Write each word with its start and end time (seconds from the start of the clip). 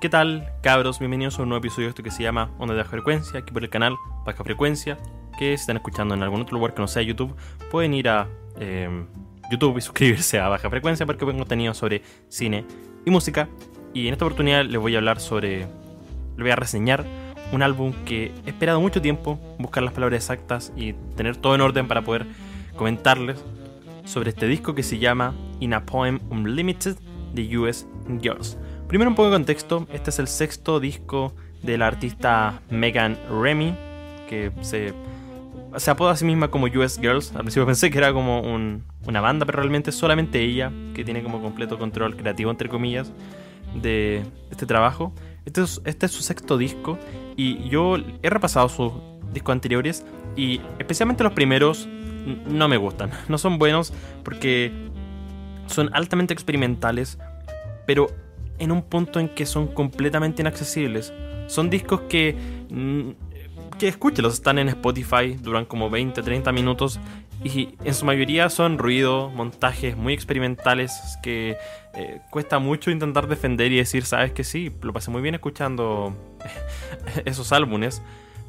¿Qué 0.00 0.08
tal, 0.08 0.52
cabros? 0.62 1.00
Bienvenidos 1.00 1.40
a 1.40 1.42
un 1.42 1.48
nuevo 1.48 1.58
episodio 1.58 1.86
de 1.86 1.88
esto 1.88 2.04
que 2.04 2.12
se 2.12 2.22
llama 2.22 2.52
Onda 2.60 2.72
de 2.72 2.82
Baja 2.82 2.90
Frecuencia, 2.90 3.40
aquí 3.40 3.52
por 3.52 3.64
el 3.64 3.68
canal 3.68 3.96
Baja 4.24 4.44
Frecuencia, 4.44 4.96
que 5.36 5.56
si 5.56 5.62
están 5.62 5.76
escuchando 5.76 6.14
en 6.14 6.22
algún 6.22 6.40
otro 6.40 6.56
lugar 6.56 6.72
que 6.72 6.80
no 6.80 6.86
sea 6.86 7.02
YouTube, 7.02 7.34
pueden 7.68 7.94
ir 7.94 8.08
a 8.08 8.28
eh, 8.60 8.88
YouTube 9.50 9.76
y 9.76 9.80
suscribirse 9.80 10.38
a 10.38 10.46
Baja 10.46 10.70
Frecuencia 10.70 11.04
porque 11.04 11.26
tengo 11.26 11.36
contenido 11.36 11.74
sobre 11.74 12.02
cine 12.28 12.64
y 13.04 13.10
música. 13.10 13.48
Y 13.92 14.06
en 14.06 14.12
esta 14.12 14.24
oportunidad 14.24 14.64
les 14.66 14.80
voy 14.80 14.94
a 14.94 14.98
hablar 14.98 15.18
sobre, 15.18 15.62
les 15.62 16.38
voy 16.38 16.50
a 16.50 16.56
reseñar 16.56 17.04
un 17.50 17.64
álbum 17.64 17.92
que 18.04 18.30
he 18.46 18.50
esperado 18.50 18.80
mucho 18.80 19.02
tiempo, 19.02 19.40
buscar 19.58 19.82
las 19.82 19.94
palabras 19.94 20.22
exactas 20.22 20.72
y 20.76 20.92
tener 21.16 21.36
todo 21.38 21.56
en 21.56 21.60
orden 21.60 21.88
para 21.88 22.02
poder 22.02 22.24
comentarles 22.76 23.44
sobre 24.04 24.30
este 24.30 24.46
disco 24.46 24.76
que 24.76 24.84
se 24.84 25.00
llama 25.00 25.34
In 25.58 25.74
a 25.74 25.84
Poem 25.84 26.20
Unlimited 26.30 26.96
de 27.34 27.58
US 27.58 27.84
Girls. 28.22 28.56
Primero 28.88 29.10
un 29.10 29.16
poco 29.16 29.28
de 29.28 29.34
contexto, 29.34 29.86
este 29.92 30.08
es 30.08 30.18
el 30.18 30.28
sexto 30.28 30.80
disco 30.80 31.34
de 31.62 31.76
la 31.76 31.86
artista 31.86 32.62
Megan 32.70 33.18
Remy, 33.30 33.74
que 34.26 34.50
se, 34.62 34.94
se 35.76 35.90
apoda 35.90 36.12
a 36.12 36.16
sí 36.16 36.24
misma 36.24 36.48
como 36.48 36.68
US 36.68 36.98
Girls. 36.98 37.32
Al 37.32 37.42
principio 37.42 37.66
pensé 37.66 37.90
que 37.90 37.98
era 37.98 38.14
como 38.14 38.40
una 38.40 39.20
banda, 39.20 39.44
pero 39.44 39.58
realmente 39.58 39.90
es 39.90 39.96
solamente 39.96 40.40
ella 40.40 40.72
que 40.94 41.04
tiene 41.04 41.22
como 41.22 41.42
completo 41.42 41.78
control 41.78 42.16
creativo, 42.16 42.50
entre 42.50 42.70
comillas, 42.70 43.12
de 43.74 44.24
este 44.50 44.64
trabajo. 44.64 45.12
Este 45.44 45.62
es, 45.62 45.82
este 45.84 46.06
es 46.06 46.12
su 46.12 46.22
sexto 46.22 46.56
disco 46.56 46.98
y 47.36 47.68
yo 47.68 47.96
he 48.22 48.30
repasado 48.30 48.70
sus 48.70 48.94
discos 49.34 49.52
anteriores 49.52 50.06
y 50.34 50.62
especialmente 50.78 51.24
los 51.24 51.34
primeros 51.34 51.86
no 52.46 52.68
me 52.68 52.78
gustan. 52.78 53.10
No 53.28 53.36
son 53.36 53.58
buenos 53.58 53.92
porque 54.24 54.72
son 55.66 55.90
altamente 55.92 56.32
experimentales, 56.32 57.18
pero 57.84 58.08
en 58.58 58.72
un 58.72 58.82
punto 58.82 59.20
en 59.20 59.28
que 59.28 59.46
son 59.46 59.68
completamente 59.68 60.42
inaccesibles. 60.42 61.12
Son 61.46 61.70
discos 61.70 62.02
que, 62.02 62.36
mm, 62.70 63.10
que 63.78 63.88
escúchelos, 63.88 64.34
están 64.34 64.58
en 64.58 64.68
Spotify, 64.68 65.36
duran 65.40 65.64
como 65.64 65.90
20, 65.90 66.22
30 66.22 66.52
minutos 66.52 67.00
y 67.44 67.76
en 67.84 67.94
su 67.94 68.04
mayoría 68.04 68.50
son 68.50 68.78
ruido, 68.78 69.30
montajes 69.30 69.96
muy 69.96 70.12
experimentales 70.12 71.18
que 71.22 71.56
eh, 71.94 72.20
cuesta 72.30 72.58
mucho 72.58 72.90
intentar 72.90 73.28
defender 73.28 73.70
y 73.70 73.76
decir, 73.76 74.04
sabes 74.04 74.32
que 74.32 74.42
sí, 74.42 74.72
lo 74.82 74.92
pasé 74.92 75.10
muy 75.10 75.22
bien 75.22 75.36
escuchando 75.36 76.16
esos 77.24 77.52
álbumes. 77.52 78.02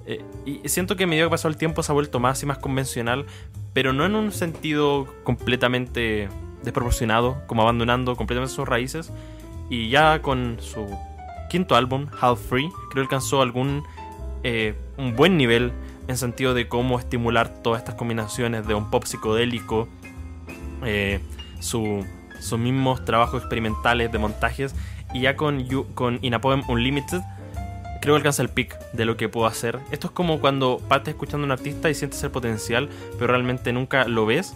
Eh, 0.08 0.24
y 0.44 0.68
siento 0.68 0.96
que 0.96 1.04
a 1.04 1.08
medida 1.08 1.26
que 1.26 1.30
pasó 1.30 1.48
el 1.48 1.58
tiempo 1.58 1.84
se 1.84 1.92
ha 1.92 1.94
vuelto 1.94 2.20
más 2.20 2.42
y 2.42 2.48
más 2.48 2.58
convencional, 2.58 3.28
pero 3.74 3.94
no 3.94 4.06
en 4.06 4.16
un 4.16 4.32
sentido 4.32 5.08
completamente 5.24 6.28
desproporcionado, 6.64 7.44
como 7.46 7.62
abandonando 7.62 8.16
completamente 8.16 8.56
sus 8.56 8.68
raíces, 8.68 9.12
y 9.70 9.90
ya 9.90 10.22
con 10.22 10.58
su 10.60 10.88
quinto 11.50 11.76
álbum, 11.76 12.08
Half 12.20 12.40
Free, 12.50 12.70
creo 12.92 12.94
que 13.08 13.16
alcanzó 13.16 13.42
algún 13.42 13.84
eh, 14.44 14.76
un 14.98 15.16
buen 15.16 15.38
nivel 15.38 15.72
en 16.08 16.18
sentido 16.18 16.54
de 16.54 16.68
cómo 16.68 16.98
estimular 16.98 17.50
todas 17.62 17.80
estas 17.80 17.96
combinaciones 17.96 18.66
de 18.66 18.74
un 18.74 18.90
pop 18.90 19.04
psicodélico, 19.04 19.88
eh, 20.84 21.20
su, 21.60 22.06
sus 22.40 22.58
mismos 22.58 23.06
trabajos 23.06 23.42
experimentales 23.42 24.12
de 24.12 24.18
montajes, 24.18 24.74
y 25.14 25.22
ya 25.22 25.36
con, 25.36 25.66
con 25.94 26.20
In 26.22 26.34
a 26.34 26.42
Poem 26.42 26.64
Unlimited, 26.68 27.22
creo 28.02 28.16
que 28.16 28.18
alcanza 28.18 28.42
el 28.42 28.50
pic 28.50 28.78
de 28.94 29.06
lo 29.06 29.18
que 29.18 29.30
puedo 29.30 29.46
hacer. 29.46 29.80
Esto 29.92 30.08
es 30.08 30.14
como 30.14 30.40
cuando 30.40 30.80
partes 30.88 31.14
escuchando 31.14 31.44
a 31.44 31.46
un 31.46 31.52
artista 31.52 31.90
y 31.90 31.94
sientes 31.94 32.24
el 32.24 32.32
potencial, 32.32 32.90
pero 33.20 33.28
realmente 33.28 33.74
nunca 33.74 34.06
lo 34.08 34.26
ves. 34.26 34.56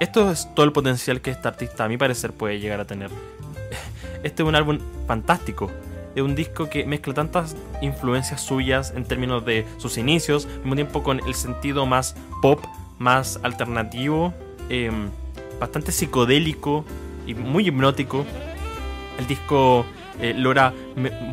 Esto 0.00 0.30
es 0.30 0.48
todo 0.54 0.64
el 0.64 0.72
potencial 0.72 1.20
que 1.20 1.30
este 1.30 1.48
artista, 1.48 1.84
a 1.84 1.88
mi 1.88 1.96
parecer, 1.96 2.32
puede 2.32 2.60
llegar 2.60 2.80
a 2.80 2.84
tener. 2.84 3.10
Este 4.22 4.42
es 4.42 4.48
un 4.48 4.54
álbum 4.54 4.78
fantástico. 5.06 5.70
Es 6.14 6.22
un 6.22 6.34
disco 6.34 6.70
que 6.70 6.86
mezcla 6.86 7.12
tantas 7.12 7.56
influencias 7.82 8.40
suyas 8.40 8.92
en 8.96 9.04
términos 9.04 9.44
de 9.44 9.66
sus 9.76 9.98
inicios, 9.98 10.46
al 10.46 10.58
mismo 10.60 10.74
tiempo 10.74 11.02
con 11.02 11.20
el 11.20 11.34
sentido 11.34 11.84
más 11.84 12.16
pop, 12.40 12.64
más 12.98 13.38
alternativo, 13.42 14.32
em, 14.70 15.10
bastante 15.60 15.92
psicodélico 15.92 16.84
y 17.26 17.34
muy 17.34 17.68
hipnótico. 17.68 18.24
El 19.18 19.26
disco 19.26 19.84
eh, 20.20 20.32
logra 20.34 20.72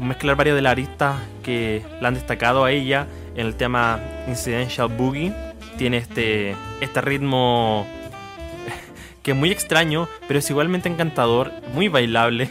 mezclar 0.01 0.35
varias 0.35 0.57
de 0.57 0.61
las 0.61 0.72
aristas 0.72 1.16
que 1.41 1.81
la 2.01 2.09
han 2.09 2.16
destacado 2.16 2.66
a 2.66 2.72
ella 2.72 3.07
en 3.35 3.47
el 3.47 3.55
tema 3.55 3.99
Incidental 4.27 4.89
Boogie. 4.89 5.33
Tiene 5.77 5.97
este, 5.97 6.55
este 6.81 7.01
ritmo 7.01 7.88
que 9.23 9.31
es 9.31 9.38
muy 9.38 9.51
extraño, 9.51 10.09
pero 10.27 10.39
es 10.39 10.49
igualmente 10.49 10.89
encantador, 10.89 11.51
muy 11.73 11.88
bailable. 11.88 12.49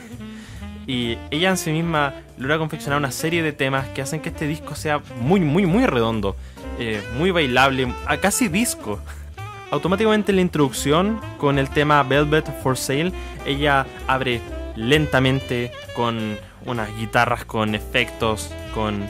Y 0.87 1.17
ella 1.31 1.51
en 1.51 1.57
sí 1.57 1.71
misma 1.71 2.15
logra 2.39 2.59
confeccionar 2.59 2.99
una 2.99 3.13
serie 3.13 3.43
de 3.43 3.53
temas 3.53 3.89
que 3.89 4.03
hacen 4.03 4.21
que 4.21 4.31
este 4.31 4.47
disco 4.47 4.75
sea 4.75 5.01
muy, 5.21 5.41
muy, 5.41 5.67
muy 5.67 5.87
redondo, 5.87 6.37
eh, 6.79 7.03
muy 7.17 7.31
bailable, 7.31 7.93
casi 8.21 8.49
disco. 8.49 9.01
Automáticamente 9.71 10.33
en 10.33 10.37
la 10.37 10.43
introducción 10.43 11.21
con 11.39 11.59
el 11.59 11.71
tema 11.71 12.03
Velvet 12.03 12.47
for 12.63 12.77
Sale, 12.77 13.13
ella 13.47 13.87
abre 14.07 14.41
lentamente 14.77 15.73
con 15.95 16.37
unas 16.67 16.95
guitarras 16.97 17.45
con 17.45 17.75
efectos, 17.75 18.51
con 18.75 19.03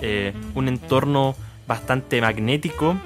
eh, 0.00 0.32
un 0.54 0.68
entorno 0.68 1.34
bastante 1.66 2.20
magnético 2.20 2.96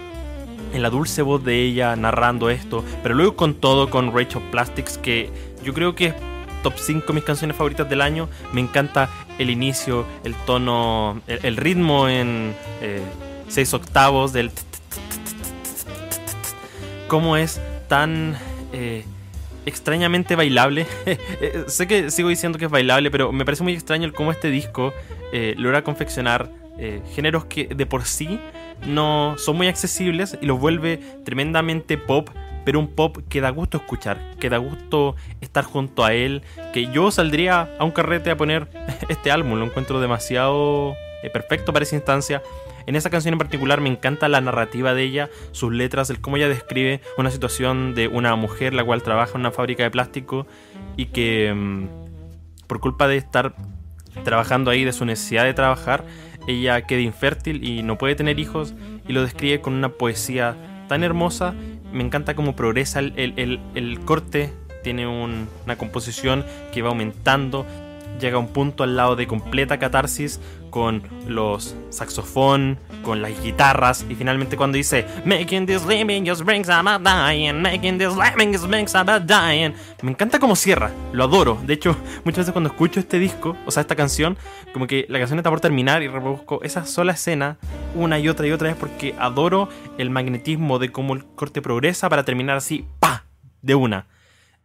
en 0.72 0.82
la 0.82 0.90
dulce 0.90 1.22
voz 1.22 1.42
de 1.44 1.62
ella 1.62 1.96
narrando 1.96 2.50
esto, 2.50 2.84
pero 3.02 3.14
luego 3.14 3.36
con 3.36 3.54
todo 3.54 3.90
con 3.90 4.14
Rachel 4.14 4.42
Plastics 4.50 4.98
que 4.98 5.30
yo 5.64 5.74
creo 5.74 5.94
que 5.94 6.06
es 6.06 6.14
top 6.62 6.74
5 6.76 7.12
mis 7.12 7.24
canciones 7.24 7.56
favoritas 7.56 7.88
del 7.88 8.00
año. 8.00 8.28
Me 8.52 8.60
encanta 8.60 9.08
el 9.38 9.50
inicio, 9.50 10.06
el 10.24 10.34
tono, 10.46 11.20
el, 11.26 11.56
ritmo 11.56 12.08
en 12.08 12.54
6 13.48 13.72
eh, 13.72 13.76
octavos 13.76 14.32
del... 14.32 14.50
Cómo 17.08 17.36
es 17.36 17.60
tan... 17.88 18.36
Eh, 18.72 19.04
extrañamente 19.66 20.36
bailable. 20.36 20.86
sé 21.66 21.86
que 21.86 22.10
sigo 22.10 22.28
diciendo 22.28 22.58
que 22.58 22.64
es 22.64 22.70
bailable, 22.70 23.10
pero 23.10 23.30
me 23.30 23.44
parece 23.44 23.62
muy 23.62 23.74
extraño 23.74 24.10
cómo 24.12 24.32
este 24.32 24.50
disco 24.50 24.92
eh, 25.32 25.54
logra 25.58 25.82
confeccionar 25.84 26.50
géneros 27.14 27.44
que 27.44 27.66
de 27.66 27.84
por 27.84 28.06
sí 28.06 28.40
no 28.86 29.34
son 29.36 29.58
muy 29.58 29.66
accesibles 29.66 30.38
y 30.40 30.46
los 30.46 30.58
vuelve 30.58 30.98
tremendamente 31.24 31.98
pop 31.98 32.30
pero 32.64 32.78
un 32.78 32.88
pop 32.88 33.18
que 33.28 33.40
da 33.40 33.50
gusto 33.50 33.78
escuchar, 33.78 34.36
que 34.38 34.50
da 34.50 34.58
gusto 34.58 35.16
estar 35.40 35.64
junto 35.64 36.04
a 36.04 36.12
él, 36.12 36.42
que 36.72 36.90
yo 36.92 37.10
saldría 37.10 37.68
a 37.78 37.84
un 37.84 37.90
carrete 37.90 38.30
a 38.30 38.36
poner 38.36 38.68
este 39.08 39.30
álbum, 39.30 39.58
lo 39.58 39.64
encuentro 39.64 40.00
demasiado 40.00 40.94
eh, 41.22 41.30
perfecto 41.30 41.72
para 41.72 41.82
esa 41.82 41.96
instancia. 41.96 42.42
En 42.86 42.96
esa 42.96 43.10
canción 43.10 43.34
en 43.34 43.38
particular 43.38 43.80
me 43.80 43.88
encanta 43.88 44.28
la 44.28 44.40
narrativa 44.40 44.94
de 44.94 45.02
ella, 45.02 45.30
sus 45.52 45.72
letras, 45.72 46.10
el 46.10 46.20
cómo 46.20 46.36
ella 46.36 46.48
describe 46.48 47.00
una 47.18 47.30
situación 47.30 47.94
de 47.94 48.08
una 48.08 48.34
mujer 48.36 48.74
la 48.74 48.84
cual 48.84 49.02
trabaja 49.02 49.32
en 49.34 49.40
una 49.40 49.50
fábrica 49.50 49.82
de 49.82 49.90
plástico 49.90 50.46
y 50.96 51.06
que 51.06 51.52
mm, 51.54 51.86
por 52.66 52.80
culpa 52.80 53.06
de 53.06 53.16
estar 53.16 53.54
trabajando 54.24 54.70
ahí, 54.70 54.84
de 54.84 54.92
su 54.92 55.04
necesidad 55.04 55.44
de 55.44 55.54
trabajar, 55.54 56.04
ella 56.46 56.82
queda 56.82 57.00
infértil 57.00 57.64
y 57.64 57.82
no 57.82 57.98
puede 57.98 58.14
tener 58.14 58.38
hijos 58.38 58.74
y 59.06 59.12
lo 59.12 59.22
describe 59.22 59.60
con 59.60 59.74
una 59.74 59.90
poesía 59.90 60.56
tan 60.88 61.04
hermosa 61.04 61.54
me 61.92 62.04
encanta 62.04 62.34
cómo 62.34 62.56
progresa 62.56 63.00
el, 63.00 64.00
corte, 64.04 64.52
tiene 64.82 65.06
una 65.06 65.76
composición 65.76 66.44
que 66.72 66.82
va 66.82 66.88
aumentando, 66.90 67.66
llega 68.20 68.36
a 68.36 68.40
un 68.40 68.48
punto 68.48 68.84
al 68.84 68.96
lado 68.96 69.16
de 69.16 69.26
completa 69.26 69.78
catarsis 69.78 70.40
con 70.70 71.02
los 71.26 71.76
saxofón, 71.90 72.78
con 73.02 73.22
las 73.22 73.42
guitarras 73.42 74.04
y 74.08 74.14
finalmente 74.14 74.56
cuando 74.56 74.76
dice 74.76 75.06
Making 75.24 75.66
this 75.66 75.84
living 75.84 76.24
just 76.24 76.42
brings 76.42 76.68
about 76.68 77.02
dying, 77.02 77.60
making 77.60 77.98
this 77.98 78.14
living 78.16 78.52
just 78.52 78.66
brings 78.66 78.94
about 78.94 79.22
dying. 79.26 79.74
Me 80.02 80.12
encanta 80.12 80.38
cómo 80.38 80.56
cierra, 80.56 80.90
lo 81.12 81.24
adoro. 81.24 81.58
De 81.66 81.74
hecho, 81.74 81.96
muchas 82.24 82.38
veces 82.38 82.52
cuando 82.52 82.70
escucho 82.70 83.00
este 83.00 83.18
disco, 83.18 83.56
o 83.66 83.70
sea, 83.70 83.82
esta 83.82 83.96
canción, 83.96 84.38
como 84.72 84.86
que 84.86 85.06
la 85.08 85.18
canción 85.18 85.38
está 85.38 85.50
por 85.50 85.60
terminar 85.60 86.02
y 86.02 86.08
reproduzco 86.08 86.62
esa 86.62 86.86
sola 86.86 87.12
escena 87.12 87.58
una 87.94 88.18
y 88.18 88.28
otra 88.28 88.46
y 88.46 88.52
otra 88.52 88.68
vez 88.68 88.76
porque 88.78 89.14
adoro 89.18 89.68
el 89.98 90.10
magnetismo 90.10 90.78
de 90.78 90.92
cómo 90.92 91.14
el 91.14 91.24
corte 91.24 91.60
progresa 91.60 92.08
para 92.08 92.24
terminar 92.24 92.56
así, 92.56 92.86
pa, 93.00 93.24
de 93.62 93.74
una. 93.74 94.06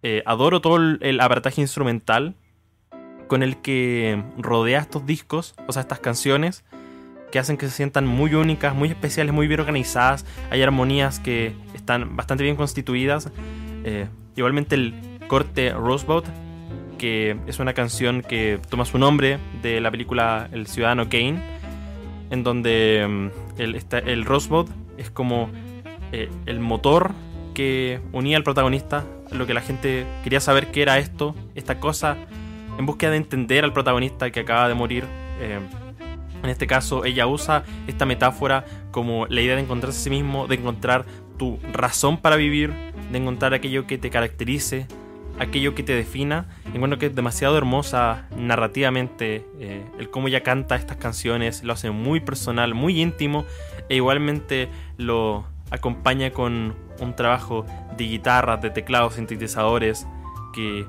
Eh, 0.04 0.22
adoro 0.26 0.62
todo 0.62 0.78
el, 0.78 1.00
el 1.02 1.20
instrumental 1.58 2.36
con 3.28 3.44
el 3.44 3.58
que 3.58 4.24
rodea 4.38 4.80
estos 4.80 5.06
discos, 5.06 5.56
o 5.68 5.72
sea, 5.72 5.82
estas 5.82 6.00
canciones, 6.00 6.64
que 7.32 7.40
hacen 7.40 7.58
que 7.58 7.68
se 7.68 7.74
sientan 7.74 8.08
muy 8.08 8.34
únicas, 8.34 8.76
muy 8.76 8.90
especiales, 8.90 9.34
muy 9.34 9.48
bien 9.48 9.60
organizadas. 9.60 10.26
Hay 10.52 10.62
armonías 10.62 11.20
que 11.20 11.54
están 11.74 12.16
bastante 12.16 12.44
bien 12.44 12.56
constituidas. 12.56 13.30
Eh, 13.84 14.08
igualmente 14.36 14.76
el 14.76 14.94
corte 15.28 15.74
Rosebud, 15.74 16.24
que 16.98 17.38
es 17.48 17.60
una 17.60 17.74
canción 17.74 18.22
que 18.22 18.60
toma 18.70 18.86
su 18.86 18.98
nombre 18.98 19.40
de 19.62 19.82
la 19.82 19.92
película 19.92 20.48
El 20.52 20.68
Ciudadano 20.68 21.10
Kane, 21.10 21.42
en 22.30 22.44
donde 22.44 23.06
mm, 23.08 23.60
el, 23.62 23.84
el 24.06 24.26
Rosebud 24.26 24.70
es 24.98 25.10
como 25.10 25.50
eh, 26.12 26.30
el 26.46 26.60
motor 26.60 27.12
que 27.54 28.00
unía 28.14 28.38
al 28.38 28.44
protagonista, 28.44 29.04
lo 29.32 29.46
que 29.46 29.54
la 29.54 29.62
gente 29.62 30.06
quería 30.24 30.40
saber 30.40 30.68
qué 30.68 30.84
era 30.84 31.00
esto, 31.00 31.36
esta 31.56 31.80
cosa 31.80 32.18
en 32.78 32.86
búsqueda 32.86 33.12
de 33.12 33.18
entender 33.18 33.64
al 33.64 33.74
protagonista 33.74 34.30
que 34.32 34.42
acaba 34.42 34.68
de 34.68 34.74
morir. 34.74 35.06
Eh, 35.40 35.60
en 36.44 36.50
este 36.50 36.68
caso, 36.68 37.06
ella 37.06 37.28
usa 37.28 37.64
esta 37.88 38.06
metáfora 38.06 38.66
como 38.92 39.26
la 39.28 39.42
idea 39.42 39.56
de 39.56 39.62
encontrarse 39.62 40.00
a 40.00 40.04
sí 40.04 40.10
mismo, 40.10 40.48
de 40.48 40.56
encontrar 40.56 41.06
tu 41.38 41.60
razón 41.74 42.18
para 42.18 42.36
vivir, 42.36 42.74
de 43.12 43.18
encontrar 43.18 43.54
aquello 43.54 43.88
que 43.88 43.98
te 43.98 44.10
caracterice, 44.10 44.88
aquello 45.40 45.76
que 45.76 45.84
te 45.84 45.94
defina. 45.94 46.46
Encuentro 46.74 47.00
que 47.00 47.08
es 47.08 47.16
demasiado 47.16 47.58
hermosa 47.58 48.28
narrativamente 48.38 49.46
eh, 49.60 49.86
el 49.98 50.10
cómo 50.10 50.28
ella 50.28 50.44
canta 50.44 50.76
estas 50.76 50.98
canciones, 50.98 51.64
lo 51.64 51.74
hace 51.74 51.92
muy 51.92 52.20
personal, 52.20 52.74
muy 52.74 53.02
íntimo 53.02 53.46
e 53.90 53.96
igualmente 53.96 54.70
lo 54.98 55.46
acompaña 55.72 56.32
con 56.32 56.76
un 57.00 57.16
trabajo 57.16 57.66
de 57.98 58.06
guitarras, 58.06 58.62
de 58.62 58.70
teclados, 58.70 59.16
sintetizadores 59.16 60.08
que 60.54 60.86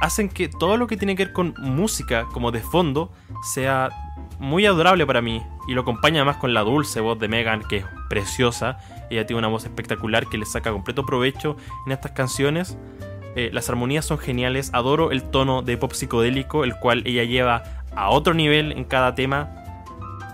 hacen 0.00 0.28
que 0.28 0.48
todo 0.48 0.76
lo 0.76 0.86
que 0.86 0.96
tiene 0.96 1.16
que 1.16 1.26
ver 1.26 1.32
con 1.32 1.54
música 1.58 2.26
como 2.32 2.50
de 2.50 2.60
fondo 2.60 3.10
sea 3.42 3.90
muy 4.38 4.66
adorable 4.66 5.06
para 5.06 5.22
mí 5.22 5.42
y 5.66 5.72
lo 5.74 5.82
acompaña 5.82 6.20
además 6.20 6.36
con 6.36 6.54
la 6.54 6.62
dulce 6.62 7.00
voz 7.00 7.18
de 7.18 7.28
Megan 7.28 7.62
que 7.68 7.78
es 7.78 7.84
preciosa. 8.08 8.78
Ella 9.10 9.26
tiene 9.26 9.38
una 9.38 9.48
voz 9.48 9.64
espectacular 9.64 10.26
que 10.26 10.38
le 10.38 10.46
saca 10.46 10.70
completo 10.72 11.04
provecho 11.06 11.56
en 11.86 11.92
estas 11.92 12.12
canciones. 12.12 12.76
Eh, 13.34 13.50
las 13.52 13.68
armonías 13.68 14.04
son 14.04 14.18
geniales, 14.18 14.70
adoro 14.72 15.10
el 15.10 15.22
tono 15.22 15.62
de 15.62 15.76
pop 15.76 15.92
psicodélico, 15.92 16.64
el 16.64 16.74
cual 16.76 17.02
ella 17.06 17.24
lleva 17.24 17.64
a 17.94 18.10
otro 18.10 18.34
nivel 18.34 18.72
en 18.72 18.84
cada 18.84 19.14
tema. 19.14 19.50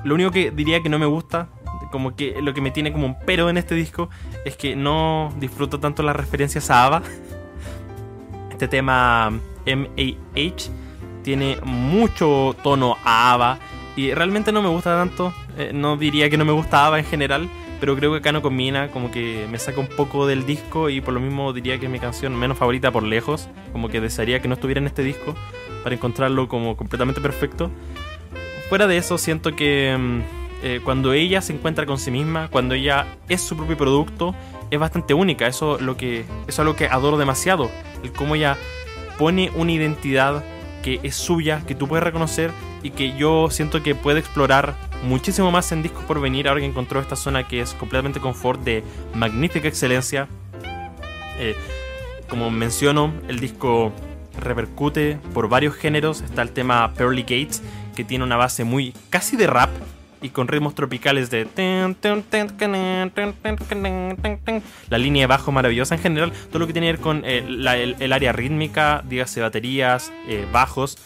Lo 0.04 0.14
único 0.14 0.30
que 0.30 0.50
diría 0.50 0.82
que 0.82 0.88
no 0.88 0.98
me 0.98 1.06
gusta, 1.06 1.48
como 1.90 2.14
que 2.14 2.40
lo 2.40 2.54
que 2.54 2.60
me 2.60 2.70
tiene 2.70 2.92
como 2.92 3.06
un 3.06 3.16
pero 3.26 3.50
en 3.50 3.56
este 3.56 3.74
disco, 3.74 4.08
es 4.44 4.56
que 4.56 4.76
no 4.76 5.32
disfruto 5.38 5.80
tanto 5.80 6.02
las 6.02 6.16
referencias 6.16 6.70
a 6.70 6.86
ABBA. 6.86 7.02
Este 8.50 8.68
tema 8.68 9.32
MAH 9.66 10.70
tiene 11.22 11.56
mucho 11.64 12.56
tono 12.62 12.96
a 13.04 13.32
ABBA 13.32 13.58
y 13.96 14.12
realmente 14.14 14.52
no 14.52 14.62
me 14.62 14.68
gusta 14.68 14.96
tanto. 14.96 15.32
Eh, 15.56 15.70
no 15.72 15.96
diría 15.96 16.30
que 16.30 16.36
no 16.36 16.44
me 16.44 16.52
gusta 16.52 16.86
ABBA 16.86 16.98
en 17.00 17.04
general, 17.04 17.48
pero 17.80 17.96
creo 17.96 18.12
que 18.12 18.18
acá 18.18 18.32
no 18.32 18.42
combina, 18.42 18.88
como 18.88 19.10
que 19.10 19.46
me 19.50 19.58
saca 19.58 19.80
un 19.80 19.88
poco 19.88 20.26
del 20.26 20.46
disco 20.46 20.88
y 20.88 21.00
por 21.00 21.14
lo 21.14 21.20
mismo 21.20 21.52
diría 21.52 21.78
que 21.78 21.86
es 21.86 21.92
mi 21.92 21.98
canción 21.98 22.34
menos 22.34 22.58
favorita 22.58 22.90
por 22.90 23.02
lejos, 23.02 23.48
como 23.72 23.88
que 23.88 24.00
desearía 24.00 24.40
que 24.40 24.48
no 24.48 24.54
estuviera 24.54 24.80
en 24.80 24.86
este 24.86 25.02
disco 25.02 25.34
para 25.82 25.94
encontrarlo 25.94 26.48
como 26.48 26.76
completamente 26.76 27.20
perfecto. 27.20 27.70
Fuera 28.68 28.86
de 28.86 28.96
eso, 28.96 29.18
siento 29.18 29.54
que 29.54 29.96
mm, 29.98 30.20
eh, 30.62 30.80
cuando 30.84 31.12
ella 31.12 31.42
se 31.42 31.52
encuentra 31.52 31.84
con 31.84 31.98
sí 31.98 32.10
misma, 32.10 32.48
cuando 32.48 32.74
ella 32.74 33.06
es 33.28 33.42
su 33.42 33.56
propio 33.56 33.76
producto, 33.76 34.34
es 34.70 34.78
bastante 34.78 35.12
única. 35.12 35.46
Eso, 35.46 35.78
lo 35.78 35.96
que, 35.96 36.20
eso 36.20 36.28
es 36.46 36.58
algo 36.60 36.76
que 36.76 36.86
adoro 36.86 37.18
demasiado. 37.18 37.70
El 38.02 38.12
cómo 38.12 38.36
ella 38.36 38.56
pone 39.22 39.52
una 39.54 39.70
identidad 39.70 40.42
que 40.82 40.98
es 41.04 41.14
suya, 41.14 41.62
que 41.64 41.76
tú 41.76 41.86
puedes 41.86 42.02
reconocer 42.02 42.50
y 42.82 42.90
que 42.90 43.16
yo 43.16 43.50
siento 43.52 43.80
que 43.80 43.94
puede 43.94 44.18
explorar 44.18 44.74
muchísimo 45.04 45.52
más 45.52 45.70
en 45.70 45.80
discos 45.80 46.02
por 46.06 46.20
venir 46.20 46.48
ahora 46.48 46.58
que 46.58 46.66
encontró 46.66 46.98
esta 46.98 47.14
zona 47.14 47.46
que 47.46 47.60
es 47.60 47.72
completamente 47.74 48.18
confort 48.18 48.60
de 48.64 48.82
magnífica 49.14 49.68
excelencia. 49.68 50.26
Eh, 51.38 51.54
como 52.28 52.50
menciono, 52.50 53.12
el 53.28 53.38
disco 53.38 53.92
repercute 54.40 55.20
por 55.32 55.48
varios 55.48 55.76
géneros. 55.76 56.20
Está 56.22 56.42
el 56.42 56.50
tema 56.50 56.92
Pearly 56.94 57.22
Gates, 57.22 57.62
que 57.94 58.02
tiene 58.02 58.24
una 58.24 58.36
base 58.36 58.64
muy 58.64 58.92
casi 59.08 59.36
de 59.36 59.46
rap 59.46 59.70
y 60.22 60.30
con 60.30 60.48
ritmos 60.48 60.74
tropicales 60.74 61.30
de 61.30 61.46
la 64.88 64.98
línea 64.98 65.22
de 65.22 65.26
bajo 65.26 65.52
maravillosa 65.52 65.96
en 65.96 66.00
general 66.00 66.32
todo 66.48 66.60
lo 66.60 66.66
que 66.66 66.72
tiene 66.72 66.86
que 66.88 66.92
ver 66.92 67.00
con 67.00 67.22
eh, 67.24 67.44
el, 67.98 68.12
área 68.12 68.32
rítmica 68.32 69.02
dígase 69.08 69.40
baterías 69.40 70.12
eh, 70.28 70.46
bajos 70.52 70.96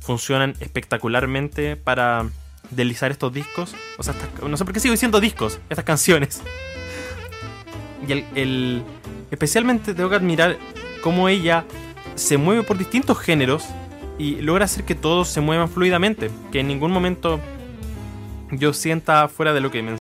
funcionan 0.00 0.54
espectacularmente 0.60 1.76
para 1.76 2.26
deslizar 2.70 3.10
estos 3.10 3.32
discos. 3.32 3.74
O 3.98 4.02
sea, 4.02 4.14
no 4.46 4.56
sé 4.56 4.64
por 4.64 4.74
qué 4.74 4.80
sigo 4.80 4.92
diciendo 4.92 5.20
discos, 5.20 5.60
estas 5.68 5.84
canciones. 5.84 6.42
Y 8.06 8.12
el, 8.34 8.82
especialmente 9.30 9.94
tengo 9.94 10.10
que 10.10 10.16
admirar 10.16 10.56
cómo 11.02 11.28
ella 11.28 11.64
se 12.14 12.36
mueve 12.38 12.62
por 12.62 12.78
distintos 12.78 13.18
géneros 13.18 13.64
y 14.18 14.36
logra 14.36 14.64
hacer 14.64 14.84
que 14.84 14.94
todos 14.94 15.28
se 15.28 15.40
muevan 15.40 15.68
fluidamente. 15.68 16.30
Que 16.50 16.60
en 16.60 16.68
ningún 16.68 16.90
momento 16.90 17.40
yo 18.52 18.72
sienta 18.72 19.28
fuera 19.28 19.52
de 19.52 19.60
lo 19.60 19.70
que 19.70 19.82